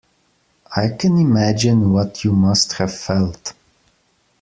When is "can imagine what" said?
0.97-2.23